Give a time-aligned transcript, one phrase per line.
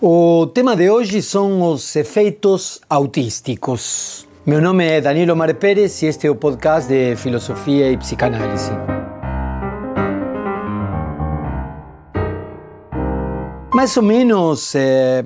[0.00, 4.28] O tema de hoje são os efeitos autísticos.
[4.46, 8.70] Meu nome é Danilo Mar Pérez e este é o podcast de Filosofia e Psicanálise.
[13.74, 15.24] Mais ou menos eh,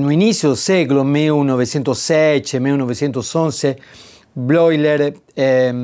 [0.00, 3.76] no início do século 1907, 1911,
[4.34, 5.74] Bloiler eh,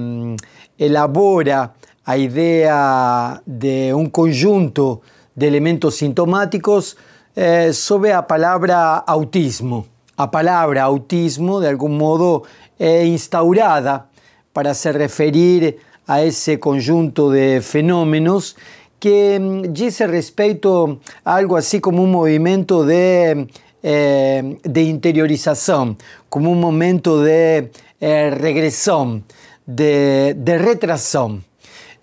[0.79, 1.75] elabora
[2.07, 5.03] a ideia de um conjunto
[5.37, 6.97] de elementos sintomáticos
[7.35, 9.87] eh, sobre a palavra autismo.
[10.17, 12.45] A palavra autismo, de algum modo,
[12.79, 14.07] é instaurada
[14.53, 18.55] para se referir a esse conjunto de fenômenos
[19.01, 23.47] que mm, dice respeito a algo assim como um movimento de,
[23.83, 25.01] eh, de
[26.29, 27.69] como um momento de
[28.01, 29.23] eh, regressão,
[29.67, 31.43] de, de retração.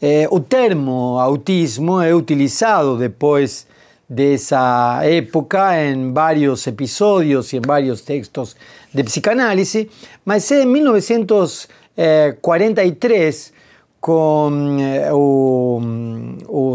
[0.01, 3.67] Eh, o termo autismo é utilizado depois
[4.09, 8.57] de esa época en varios episodios y en varios textos
[8.91, 9.85] de psicanálisis,
[10.25, 13.53] mas en 1943
[13.99, 15.11] con el eh,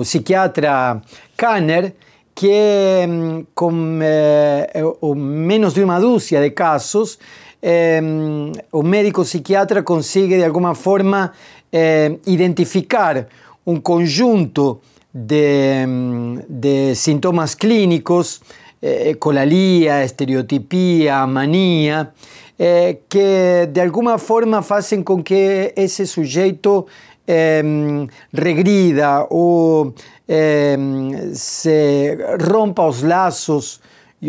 [0.05, 1.03] psiquiatra
[1.35, 1.97] Kanner
[2.35, 7.19] que mm, con eh, menos de una dúcia de casos
[7.67, 11.33] un médico psiquiatra consigue de alguna forma
[11.73, 13.27] eh, identificar
[13.65, 14.83] un conjunto
[15.15, 18.43] de, síntomas clínicos,
[18.83, 22.13] eh, colalía, estereotipía, manía,
[22.59, 26.87] eh, que de alguna forma hacen con que ese sujeto
[27.27, 29.95] em, regrida o
[30.29, 33.81] em, se rompa los lazos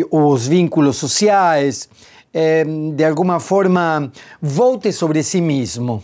[0.10, 1.90] o los vínculos sociales,
[2.32, 6.02] em, de alguna forma volte sobre sí mismo.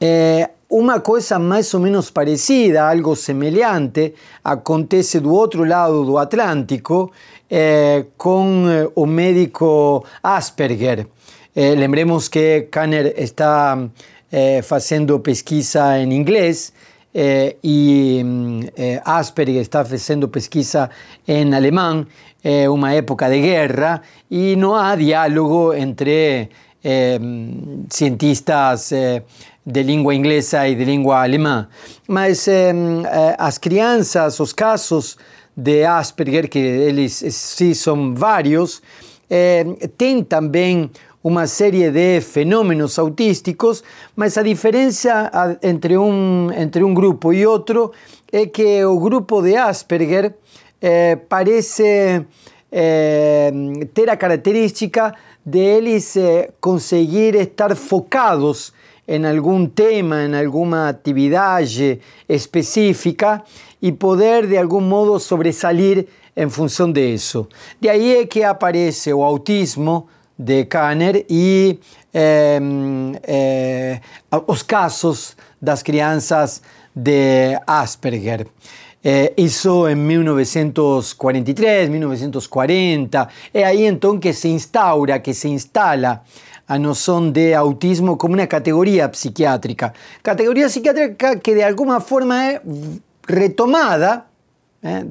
[0.00, 7.12] Eh, Uma coisa mais ou menos parecida, algo semelhante, acontece do outro lado do Atlântico
[7.48, 11.06] eh, com eh, o médico Asperger.
[11.54, 13.78] Eh, lembremos que Kanner está
[14.32, 16.72] eh, fazendo pesquisa em inglês
[17.14, 18.24] eh, e
[18.76, 20.90] eh, Asperger está fazendo pesquisa
[21.28, 22.04] em alemão,
[22.42, 26.48] é uma época de guerra e não há diálogo entre
[27.90, 28.92] cientistas
[29.66, 31.68] de língua inglesa e de língua alemã.
[32.06, 32.72] Mas eh,
[33.36, 35.18] as crianças, os casos
[35.56, 38.80] de Asperger, que eles sim são vários,
[39.28, 39.64] eh,
[39.98, 40.88] têm também
[41.24, 41.48] uma
[41.90, 43.82] de fenômenos autísticos,
[44.14, 47.90] mas a diferença entre um, entre grupo e outro
[48.30, 50.34] é que o grupo de Asperger
[50.80, 52.24] eh, parece
[52.70, 53.52] eh,
[53.92, 58.72] ter a característica de eles eh, conseguir estar focados
[59.06, 61.60] en algún tema, en alguna actividad
[62.28, 63.44] específica
[63.80, 67.48] y poder de algún modo sobresalir en función de eso.
[67.80, 71.80] De ahí es que aparece el autismo de Kanner y
[72.12, 74.00] em, eh,
[74.46, 76.62] los casos de las crianças
[76.94, 78.48] de Asperger.
[79.08, 86.24] Eh, hizo en 1943, 1940, es ahí entonces que se instaura, que se instala
[86.66, 89.92] a noción de autismo como una categoría psiquiátrica.
[90.22, 92.60] Categoría psiquiátrica que de alguna forma es
[93.22, 94.28] retomada
[94.82, 95.04] eh,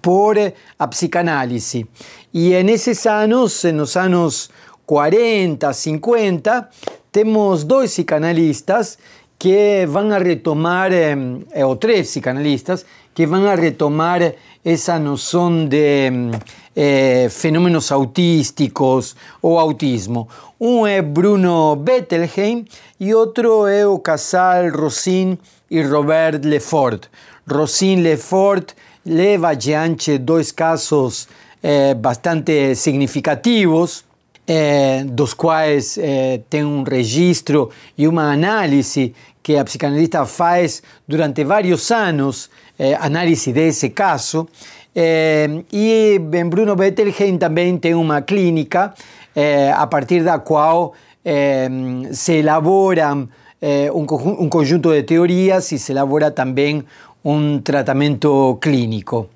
[0.00, 1.86] por la psicanálisis.
[2.32, 4.50] Y en esos años, en los años
[4.86, 6.70] 40, 50,
[7.10, 8.98] tenemos dos psicanalistas
[9.38, 12.84] que van a retomar, eh, o tres psicanalistas,
[13.14, 16.30] que van a retomar esa noción de
[16.74, 20.28] eh, fenómenos autísticos o autismo.
[20.58, 22.64] Uno es Bruno Bettelheim
[22.98, 25.38] y otro es casal Rosin
[25.68, 27.06] y Robert Lefort.
[27.46, 28.72] Rosin Lefort
[29.04, 31.28] leva adiante dos casos
[31.62, 34.04] eh, bastante significativos,
[34.46, 41.44] eh, dos quais eh, tem um registro e uma análise que a psicanalista faz durante
[41.44, 44.48] vários anos, eh, análise desse caso,
[44.94, 48.92] eh, e Bruno Bettelheim também tem uma clínica
[49.34, 50.92] eh, a partir da qual
[51.24, 51.68] eh,
[52.12, 53.28] se elabora
[53.60, 56.82] eh, um conjunto de teorias e se elabora também
[57.24, 59.28] um tratamento clínico.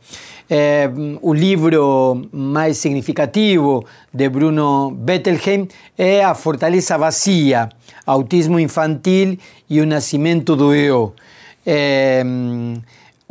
[0.48, 0.90] Eh,
[1.22, 7.68] o livro mais significativo de Bruno Bettelheim é A Fortaleza Vazia,
[8.04, 9.38] Autismo Infantil
[9.70, 11.14] e o Nascimento do.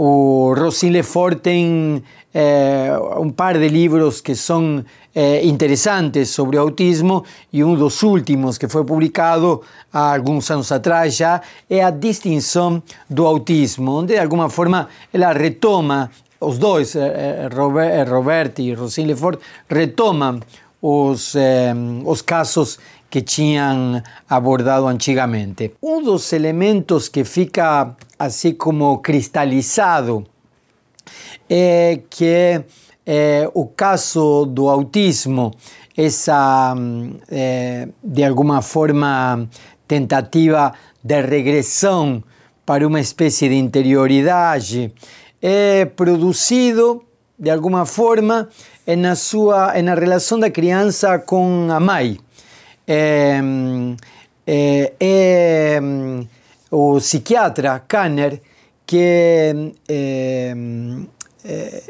[0.03, 2.03] Eh, o Rosin Lefort tem
[2.33, 4.85] eh, un par de libros que son
[5.15, 9.61] eh, interesantes sobre autismo y uno de los últimos que fue publicado
[9.91, 16.11] algunos años atrás ya es A Distinción do Autismo, donde de alguna forma ella retoma
[16.39, 16.97] os dois,
[17.51, 19.39] Robert, Robert e Rosine Lefort,
[19.69, 20.41] retomam
[20.81, 21.33] os,
[22.03, 22.79] os casos
[23.13, 25.71] que tinham abordado antigamente.
[25.83, 30.25] Um dos elementos que fica assim como cristalizado
[31.47, 32.63] é que
[33.05, 35.51] é, o caso do autismo,
[35.95, 36.73] essa,
[37.29, 39.47] é, de alguma forma,
[39.87, 40.73] tentativa
[41.03, 42.23] de regressão
[42.65, 44.91] para uma espécie de interioridade,
[45.39, 47.03] é produzido,
[47.37, 48.49] de alguma forma,
[48.87, 52.17] na, sua, na relação da criança com a mãe.
[52.85, 53.39] É,
[54.45, 55.79] é, é
[56.69, 58.41] o psiquiatra Kanner
[58.85, 60.53] que é,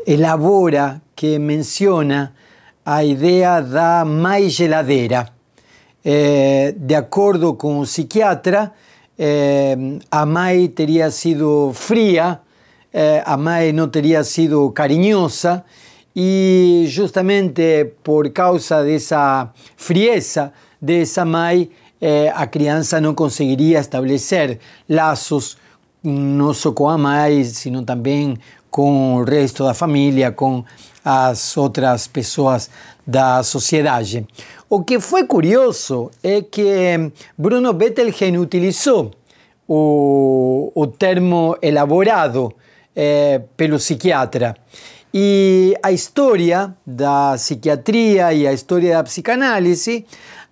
[0.06, 2.34] elabora, que menciona
[2.86, 5.30] a ideia da mãe geladeira.
[6.78, 8.72] de acordo com o psiquiatra,
[10.12, 12.40] a mãe teria sido fria,
[13.26, 15.64] a mãe não teria sido carinhosa
[16.16, 20.54] e justamente por causa dessa frieza
[20.84, 21.70] dessa mãe,
[22.36, 24.60] a criança não conseguiria estabelecer
[24.90, 25.58] laços
[26.04, 28.38] não só com a mãe, sino também
[28.70, 30.66] com o resto da família, com
[31.06, 32.70] as outras pessoas
[33.08, 34.28] da sociedade.
[34.70, 39.12] O que foi curioso é que Bruno Bettelheim utilizou
[39.68, 42.54] o, o termo elaborado
[42.96, 44.56] eh, pelo psiquiatra.
[45.14, 50.06] E a história da psiquiatria e a história da psicanálise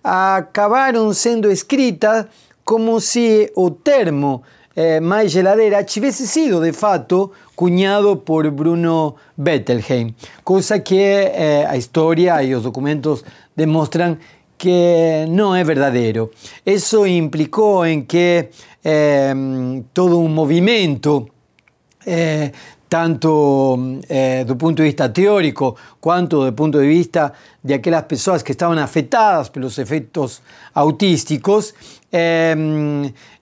[0.04, 2.26] acabaram sendo escritas
[2.64, 4.44] como se o termo
[4.76, 10.14] eh, mais geladeira sido de fato cunhado por Bruno Bettelheim,
[10.44, 13.24] cosa que eh, a historia y los documentos
[13.56, 14.20] demuestran
[14.56, 16.30] que no es verdadero.
[16.64, 18.50] Eso implicó en que
[18.84, 21.28] eh, todo un movimiento
[22.06, 22.52] eh,
[22.92, 27.32] tanto eh, do punto de vista teórico quanto do punto de vista
[27.64, 30.42] de aquelas pessoas que estavam afetadas pelos efeitos
[30.74, 31.72] autísticos,
[32.12, 32.54] eh,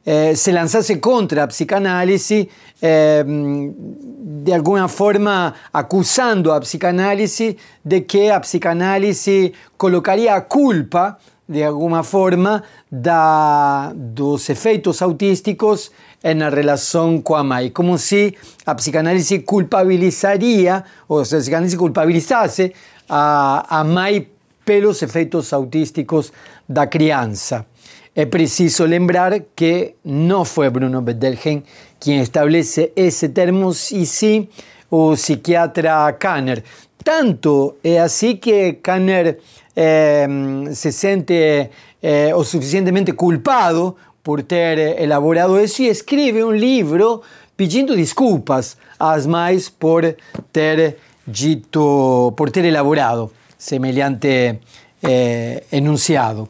[0.06, 2.48] eh, se lançasse contra a psicanálise,
[2.80, 11.18] eh, de alguma forma acusando a psicanálise de que a psicanálise colocaria a culpa
[11.48, 15.90] de alguma forma da, dos efeitos autísticos
[16.22, 18.34] na relação com a mãe, como se
[18.66, 22.72] a psicanálise culpabilizaria, ou se a psicanálise culpabilizasse
[23.08, 24.28] a, a mãe
[24.64, 26.32] pelos efeitos autísticos
[26.68, 27.66] da criança.
[28.14, 31.62] É preciso lembrar que não foi Bruno Bettelheim
[31.98, 34.48] quem estabelece esse termo, e sim
[34.90, 36.62] o psiquiatra Kanner.
[37.02, 39.38] Tanto é assim que Kanner
[39.74, 40.26] eh,
[40.72, 41.70] se sente
[42.02, 47.22] eh, o suficientemente culpado por ter elaborado isso e escreve um livro
[47.56, 49.26] pedindo desculpas às
[49.68, 50.16] por
[50.52, 50.96] ter
[51.26, 54.58] dito, por ter elaborado semelhante
[55.02, 56.48] eh, enunciado.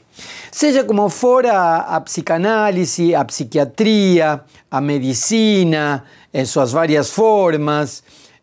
[0.51, 4.41] Seja como for, a, a, psicanálise, a psiquiatria,
[4.71, 8.03] a medicina, em suas várias formas,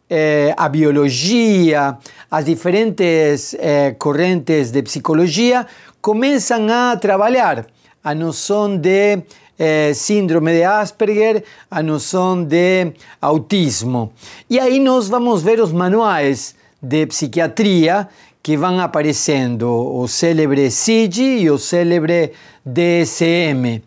[0.09, 1.97] eh, a biologia,
[2.29, 5.65] as diferentes eh, correntes de psicologia
[6.01, 7.65] começam a trabalhar
[8.07, 9.21] a noção de
[9.59, 14.13] eh, síndrome de Asperger, a noção de autismo.
[14.50, 18.07] E aí nós vamos ver os manuais de psiquiatria
[18.42, 22.32] que vão aparecendo, o célebre SIGI e o célebre
[22.65, 23.84] DSM.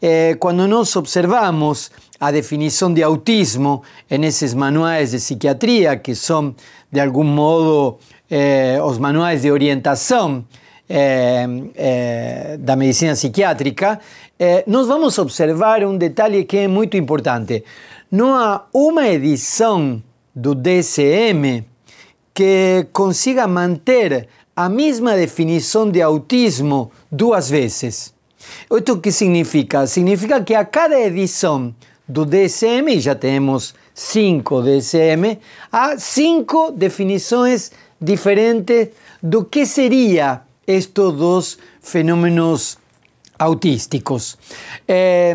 [0.00, 6.54] Eh, quando nós observamos a definição de autismo nesses manuais de psiquiatria, que são
[6.92, 7.98] de algum modo
[8.30, 10.44] eh, os manuais de orientação
[10.88, 14.00] eh, eh, da medicina psiquiátrica,
[14.38, 17.64] eh, nós vamos observar um detalhe que é muito importante.
[18.10, 20.02] Não há uma edição
[20.34, 21.64] do DSM
[22.34, 28.12] que consiga manter a mesma definição de autismo duas vezes.
[28.70, 29.86] Isto que significa?
[29.86, 31.74] Significa que a cada edição
[32.06, 35.38] do DSM, e já temos cinco DSM,
[35.72, 38.88] há cinco definições diferentes
[39.22, 42.78] do que seria estes dos fenómenos
[43.38, 44.38] autísticos.
[44.86, 45.34] É,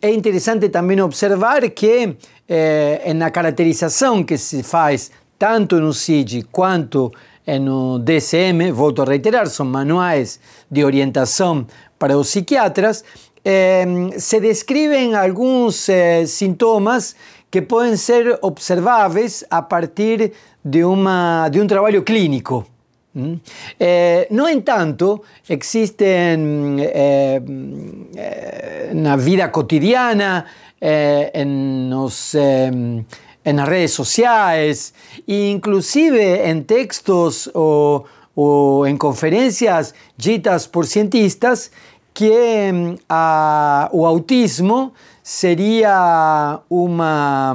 [0.00, 2.16] é interessante também observar que
[2.48, 7.12] é, na caracterização que se faz tanto no CIG quanto
[7.60, 11.66] no DSM, volto a reiterar, são manuais de orientação
[11.98, 13.04] para os psiquiatras,
[13.44, 17.14] eh, se describen algunos eh, sintomas
[17.48, 20.32] que pueden ser observáveis a partir
[20.64, 22.66] de, uma, de un trabalho clínico.
[23.16, 23.34] ¿Mm?
[23.78, 27.40] Eh, no entanto, existen eh,
[28.14, 30.44] eh, na vida cotidiana,
[30.78, 31.90] eh, en
[33.46, 34.92] en las redes sociales,
[35.26, 38.04] inclusive en textos o,
[38.86, 41.70] en conferencias ditas por cientistas,
[42.12, 42.94] que mm,
[43.92, 44.92] o autismo
[45.22, 47.54] sería una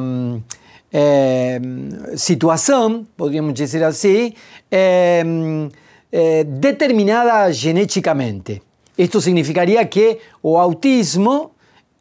[0.92, 4.36] em, situación, podríamos decir así,
[4.70, 5.70] em,
[6.12, 8.62] eh, determinada genéticamente.
[8.98, 11.52] Esto significaría que o autismo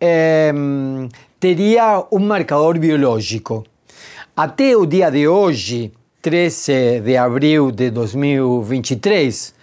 [0.00, 0.52] eh,
[1.38, 3.64] teria um marcador biológico.
[4.34, 9.54] Até o dia de hoje, 13 de abril de 2023,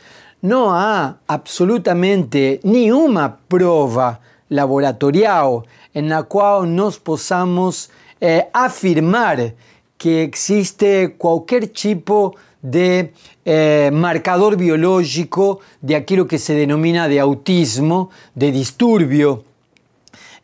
[0.41, 4.19] não há absolutamente nenhuma prova
[4.49, 9.53] laboratorial na qual nós possamos eh, afirmar
[9.97, 13.11] que existe qualquer tipo de
[13.45, 19.43] eh, marcador biológico de aquilo que se denomina de autismo, de disturbio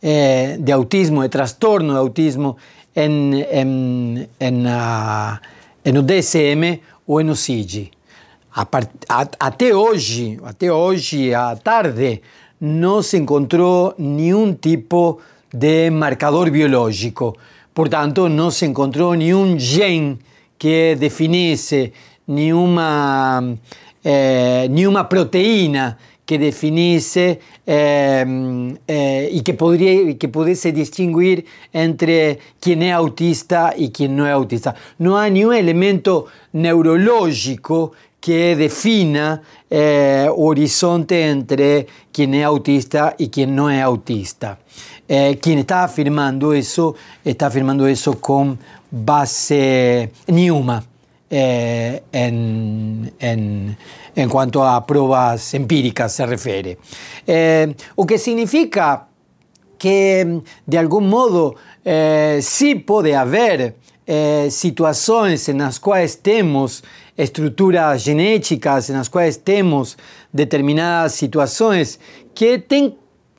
[0.01, 2.57] eh, de autismo, de trastorno de autismo
[2.95, 5.39] en, en, en, uh,
[5.83, 7.91] en o DSM ou en o CIG.
[9.39, 12.21] até hoje, até hoje à tarde,
[12.61, 15.19] não se encontrou nenhum tipo
[15.51, 17.35] de marcador biológico.
[17.73, 20.19] Portanto, não se encontrou nenhum gene
[20.57, 21.91] que definisse
[22.27, 23.57] nenhuma,
[24.03, 32.83] eh, nenhuma proteína que definisse eh, eh, y que, podría, que pudiese distinguir entre quien
[32.83, 34.73] es autista y quien no es autista.
[34.99, 37.91] No hay ni un elemento neurológico
[38.23, 44.59] que defina eh, horizonte entre quien es autista y quien no es autista.
[45.05, 48.57] Eh, quien está afirmando eso, está afirmando eso con
[48.89, 50.85] base Newman
[51.29, 53.77] eh, en, en
[54.15, 56.77] en cuanto a pruebas empíricas se refiere.
[57.25, 59.07] Eh, o que significa
[59.77, 63.75] que de algún modo eh, sí puede haber
[64.05, 66.83] eh, situaciones en las cuales tenemos
[67.15, 69.97] estructuras genéticas, en las cuales tenemos
[70.31, 71.99] determinadas situaciones
[72.35, 72.95] que tienen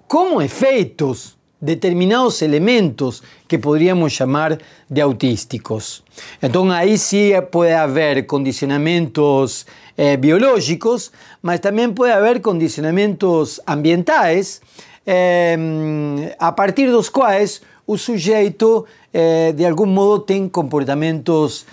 [0.06, 6.04] como efectos determinados elementos que podríamos llamar de autísticos.
[6.42, 9.66] Entonces ahí sí puede haber condicionamientos
[9.96, 14.60] eh, biológicos, pero también puede haber condicionamientos ambientales
[15.06, 21.66] eh, a partir de los cuales un sujeto eh, de algún modo tiene comportamientos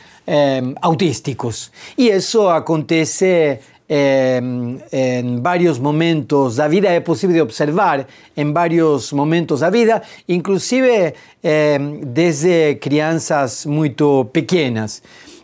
[0.81, 1.73] autísticos.
[1.97, 8.07] Y eso acontece en varios momentos la vida, es posible observar
[8.37, 13.93] en varios momentos la vida, inclusive desde crianzas muy
[14.31, 15.03] pequeñas.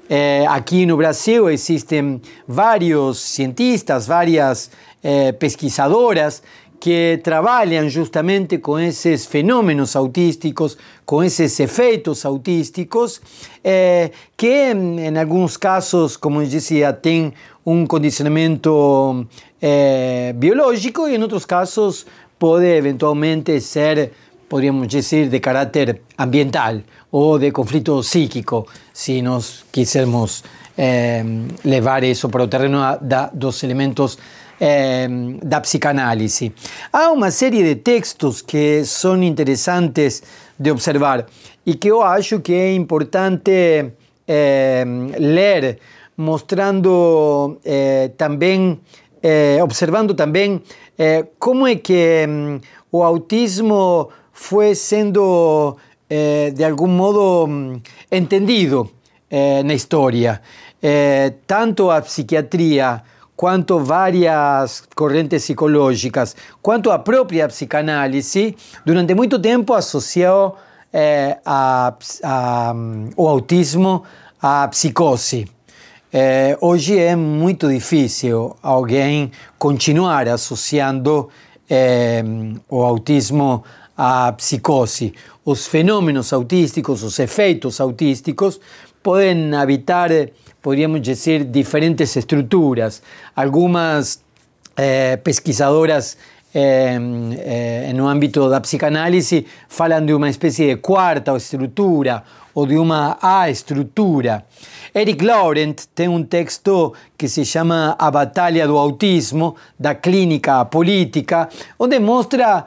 [0.10, 4.72] Eh, aquí en Brasil existen varios cientistas, varias
[5.04, 6.44] eh, pesquisadoras
[6.80, 13.22] que trabajan justamente con esos fenómenos autísticos, con esos efectos autísticos,
[13.64, 19.28] eh, que en, algunos casos, como decía, tienen un condicionamiento
[19.60, 22.06] biológico y en otros casos
[22.38, 24.14] puede eventualmente ser,
[24.48, 30.44] podríamos decir, de carácter ambiental o de conflicto psíquico, si nos quisiéramos
[30.76, 34.20] eh, levar eso para o terreno da, dos elementos
[34.60, 35.08] eh,
[35.44, 36.54] da psicanálise.
[36.92, 40.24] Há uma série de textos que são interessantes
[40.60, 41.26] de observar
[41.66, 43.92] e que eu acho que é importante
[44.28, 44.86] eh,
[45.18, 45.80] ler,
[46.18, 48.80] mostrando eh, também,
[49.22, 50.62] eh, observando também
[50.98, 52.60] eh, como é que um,
[52.92, 55.78] o autismo foi sendo
[56.10, 57.48] eh, de algún modo
[58.10, 58.92] entendido
[59.30, 60.42] eh, la historia.
[61.48, 63.04] Tanto a psiquiatría
[63.38, 68.54] cuanto varias corrientes psicológicas, cuanto a propia psicanálisis,
[68.84, 70.58] durante mucho tiempo asociado
[71.46, 74.04] a, mm, o autismo
[74.42, 75.48] a psicosis.
[76.60, 81.30] hoy es muy difícil alguien continuar asociando
[82.70, 83.64] o autismo
[83.96, 85.14] a psicosis
[85.48, 88.60] los fenómenos autísticos, los efectos autísticos,
[89.02, 90.12] pueden habitar,
[90.68, 93.02] podríamos decir, diferentes estructuras.
[93.36, 94.20] Algunas
[94.76, 96.18] eh, pesquisadoras
[96.54, 97.00] eh,
[97.40, 99.46] eh, en el ámbito de la psicanálisis
[99.80, 102.22] hablan de una especie de cuarta estructura
[102.54, 104.46] o de una A estructura.
[104.94, 111.48] Eric Laurent tiene un texto que se llama A Batalha do Autismo, da Clínica Política,
[111.80, 112.66] donde muestra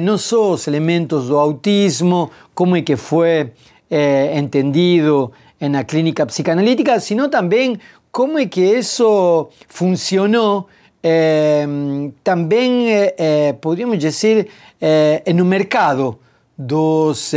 [0.00, 3.54] no solo los elementos do autismo, cómo es que fue
[3.90, 10.66] entendido en la clínica psicanalítica, sino también cómo es que eso funcionó
[11.02, 13.12] eh, también,
[13.60, 14.48] podríamos decir,
[14.80, 16.18] en un mercado
[16.56, 17.34] dos,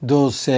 [0.00, 0.50] dos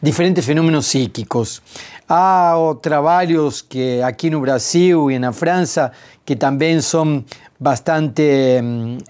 [0.00, 1.62] diferentes fenómenos psíquicos.
[2.08, 5.90] Há trabalhos que aqui no Brasil e na França
[6.24, 7.24] que também são
[7.58, 8.60] bastante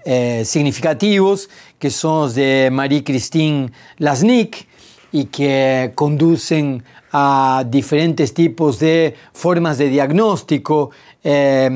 [0.05, 4.66] eh, significativos, que são os de Marie-Christine Lasnik
[5.13, 10.91] e que conduzem a diferentes tipos de formas de diagnóstico
[11.23, 11.69] eh,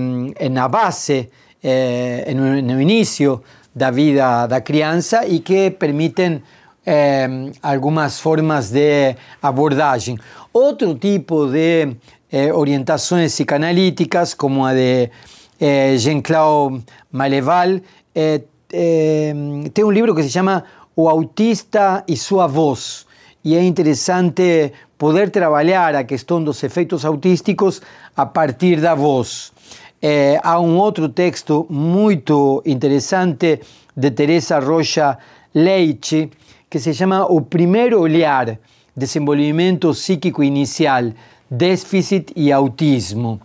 [0.49, 1.29] na base,
[1.63, 3.41] eh, no, no início
[3.73, 6.41] da vida da criança e que permitem
[6.85, 7.27] eh,
[7.61, 10.17] algumas formas de abordagem.
[10.51, 11.95] Outro tipo de
[12.31, 15.09] eh, orientações psicanalíticas, como a de
[15.99, 17.79] Jean-Claude Maleval,
[18.11, 20.63] tem um livro que se chama
[20.95, 23.05] O Autista e Sua Voz,
[23.43, 27.81] e é interessante poder trabalhar a questão dos efeitos autísticos
[28.15, 29.51] a partir da voz.
[30.01, 33.59] Eh, há um outro texto muito interessante
[33.95, 35.17] de Teresa Rocha
[35.53, 36.29] Leite,
[36.69, 38.59] que se llama O Primeiro Olhar,
[38.95, 41.11] Desenvolvimento Psíquico Inicial,
[41.49, 43.41] Déficit e Autismo.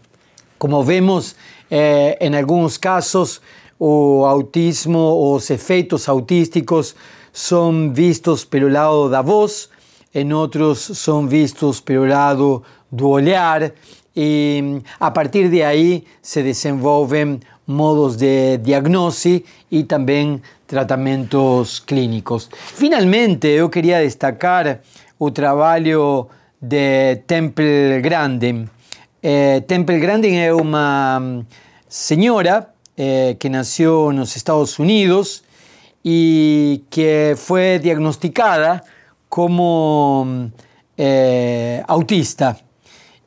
[0.58, 1.36] Como vemos,
[1.70, 3.40] eh, em alguns casos,
[3.78, 6.94] o autismo, os efeitos autísticos
[7.32, 9.68] são vistos pelo lado da voz,
[10.16, 13.70] em outros são vistos pelo lado do olhar,
[14.16, 22.48] e a partir de aí se desenvolvem modos de diagnose e também tratamentos clínicos.
[22.54, 24.80] Finalmente, eu queria destacar
[25.18, 26.26] o trabalho
[26.62, 28.66] de Temple Grandin.
[29.22, 31.44] Eh, Temple Grandin é uma
[31.86, 35.42] senhora eh, que nasceu nos Estados Unidos
[36.02, 38.80] e que foi diagnosticada
[39.28, 40.50] como
[40.96, 42.56] eh, autista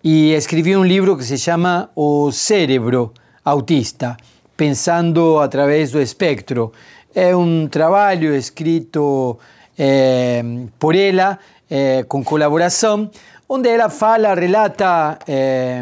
[0.04, 3.14] e escreveu um livro que se chama O Cérebro
[3.44, 4.16] Autista,
[4.56, 6.72] pensando através do espectro.
[7.14, 9.38] É um trabalho escrito
[9.78, 10.44] eh,
[10.78, 11.38] por ela,
[11.70, 13.10] eh, com colaboração,
[13.48, 15.82] onde ela fala, relata eh,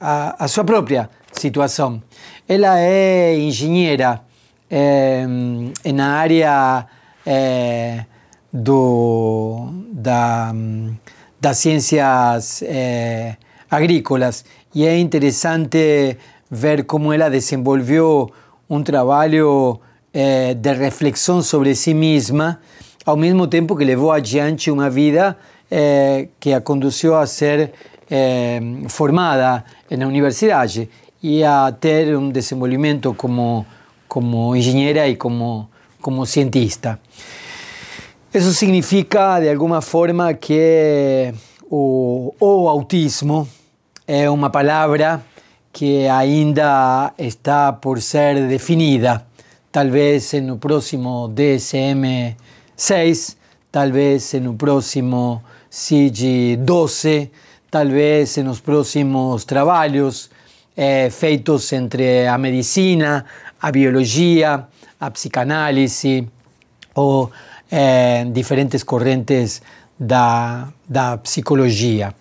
[0.00, 2.02] a, a, sua própria situação.
[2.48, 4.20] Ela é engenheira
[5.94, 6.86] na área
[8.56, 10.52] do, da,
[11.40, 12.62] das ciências
[13.70, 16.16] agrícolas e é interessante
[16.50, 18.30] ver como ela desenvolveu
[18.68, 19.80] um trabalho
[20.12, 22.60] eh, de reflexão sobre si mesma,
[23.04, 25.36] ao mesmo tempo que levou adiante uma vida
[25.70, 27.72] eh, que a conduziu a ser
[28.10, 30.88] eh, formada na universidade
[31.22, 33.66] e a ter um desenvolvimento como,
[34.08, 35.68] como engenheira e como,
[36.00, 36.98] como cientista.
[38.36, 41.32] Isso significa, de alguma forma, que
[41.70, 42.34] o,
[42.68, 43.48] autismo
[44.06, 45.24] é uma palavra
[45.72, 49.24] que ainda está por ser definida.
[49.72, 53.36] Talvez no próximo DSM-6,
[53.72, 57.30] talvez no próximo CIG-12,
[57.70, 60.28] talvez nos próximos trabalhos
[60.76, 63.24] eh, feitos entre a medicina,
[63.58, 64.68] a biologia,
[65.00, 66.28] a psicanálise
[66.94, 67.32] ou
[67.70, 69.62] eh, diferentes correntes
[69.98, 72.14] da, da psicologia.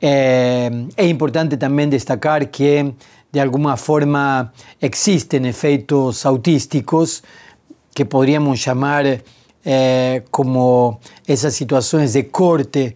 [0.00, 2.94] Eh, importante também destacar que
[3.32, 7.22] de alguma forma existem efeitos autísticos
[7.94, 9.04] que poderíamos chamar
[9.64, 12.94] eh, como essas situações de corte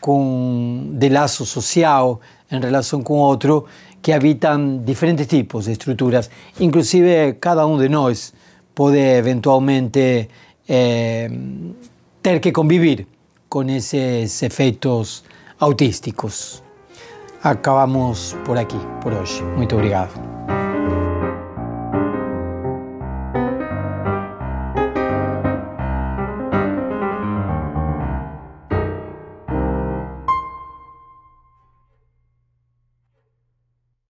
[0.00, 2.20] com, de laço social
[2.50, 3.66] em relação com outro
[4.00, 6.30] que habitam diferentes tipos de estruturas.
[6.60, 8.32] Inclusive, cada um de nós
[8.72, 10.28] pode eventualmente
[10.68, 11.30] eh,
[12.22, 13.06] ter que convivir
[13.48, 15.24] com esses efeitos
[15.58, 16.62] autísticos.
[17.42, 19.42] Acabamos por aqui, por hoje.
[19.56, 20.35] Muito obrigado.